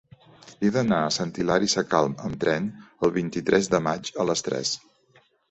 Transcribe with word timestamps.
He 0.61 0.69
d'anar 0.77 1.01
a 1.07 1.11
Sant 1.17 1.33
Hilari 1.43 1.69
Sacalm 1.73 2.15
amb 2.29 2.39
tren 2.45 2.71
el 3.09 3.15
vint-i-tres 3.19 3.71
de 3.75 3.83
maig 3.91 4.13
a 4.25 4.27
les 4.33 4.45
tres. 4.51 4.75